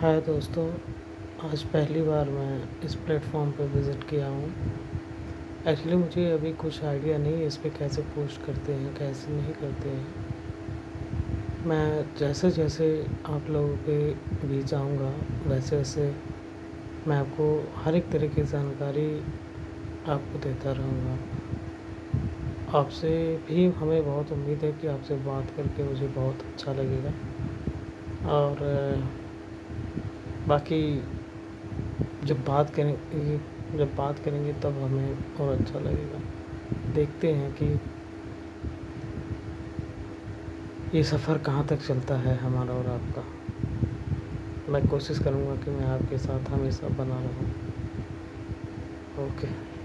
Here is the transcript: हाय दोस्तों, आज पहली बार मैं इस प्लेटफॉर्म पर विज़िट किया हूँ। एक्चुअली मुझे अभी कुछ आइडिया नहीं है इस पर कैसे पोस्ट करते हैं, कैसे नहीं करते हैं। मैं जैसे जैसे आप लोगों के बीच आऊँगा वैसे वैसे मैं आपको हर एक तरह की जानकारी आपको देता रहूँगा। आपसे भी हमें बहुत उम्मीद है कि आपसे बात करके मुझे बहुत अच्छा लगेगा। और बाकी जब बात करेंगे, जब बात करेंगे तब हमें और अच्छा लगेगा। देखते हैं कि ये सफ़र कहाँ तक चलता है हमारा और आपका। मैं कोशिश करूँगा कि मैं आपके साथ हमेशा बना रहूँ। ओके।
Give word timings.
हाय 0.00 0.20
दोस्तों, 0.20 0.64
आज 1.44 1.62
पहली 1.62 2.02
बार 2.02 2.28
मैं 2.28 2.84
इस 2.84 2.94
प्लेटफॉर्म 2.94 3.50
पर 3.52 3.64
विज़िट 3.64 4.04
किया 4.04 4.26
हूँ। 4.28 4.50
एक्चुअली 5.66 5.96
मुझे 5.96 6.30
अभी 6.32 6.52
कुछ 6.52 6.84
आइडिया 6.84 7.16
नहीं 7.18 7.32
है 7.32 7.46
इस 7.46 7.56
पर 7.56 7.68
कैसे 7.68 8.02
पोस्ट 8.02 8.42
करते 8.42 8.72
हैं, 8.72 8.94
कैसे 8.94 9.32
नहीं 9.32 9.52
करते 9.52 9.88
हैं। 9.88 10.06
मैं 11.66 12.14
जैसे 12.18 12.50
जैसे 12.50 13.06
आप 13.26 13.50
लोगों 13.50 13.76
के 13.88 13.98
बीच 14.48 14.74
आऊँगा 14.74 15.12
वैसे 15.46 15.76
वैसे 15.76 16.14
मैं 17.06 17.16
आपको 17.16 17.72
हर 17.76 17.94
एक 17.94 18.10
तरह 18.10 18.28
की 18.28 18.42
जानकारी 18.46 19.10
आपको 20.08 20.38
देता 20.38 20.72
रहूँगा। 20.72 21.18
आपसे 22.78 23.10
भी 23.48 23.66
हमें 23.66 24.04
बहुत 24.04 24.32
उम्मीद 24.32 24.64
है 24.64 24.72
कि 24.72 24.86
आपसे 24.86 25.14
बात 25.26 25.50
करके 25.56 25.82
मुझे 25.82 26.08
बहुत 26.08 26.42
अच्छा 26.42 26.72
लगेगा। 26.72 27.12
और 28.30 28.54
बाकी 30.48 31.04
जब 32.24 32.44
बात 32.44 32.74
करेंगे, 32.74 33.38
जब 33.78 33.94
बात 33.96 34.18
करेंगे 34.18 34.52
तब 34.52 34.82
हमें 34.82 35.36
और 35.40 35.60
अच्छा 35.60 35.78
लगेगा। 35.78 36.20
देखते 36.92 37.32
हैं 37.32 37.52
कि 37.52 37.80
ये 40.98 41.04
सफ़र 41.04 41.38
कहाँ 41.38 41.66
तक 41.66 41.76
चलता 41.76 42.14
है 42.14 42.36
हमारा 42.36 42.74
और 42.74 42.86
आपका। 42.86 43.24
मैं 44.72 44.86
कोशिश 44.86 45.18
करूँगा 45.18 45.56
कि 45.56 45.70
मैं 45.70 45.86
आपके 45.86 46.18
साथ 46.18 46.50
हमेशा 46.50 46.88
बना 46.88 47.20
रहूँ। 47.20 47.50
ओके। 49.26 49.77